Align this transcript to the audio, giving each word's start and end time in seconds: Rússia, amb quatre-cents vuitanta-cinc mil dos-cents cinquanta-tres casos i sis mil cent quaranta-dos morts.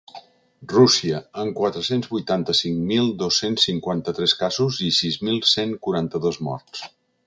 Rússia, 0.71 1.19
amb 1.43 1.53
quatre-cents 1.59 2.09
vuitanta-cinc 2.15 2.81
mil 2.93 3.13
dos-cents 3.21 3.69
cinquanta-tres 3.71 4.37
casos 4.43 4.85
i 4.91 4.93
sis 5.05 5.23
mil 5.29 5.43
cent 5.57 5.81
quaranta-dos 5.87 6.47
morts. 6.51 6.89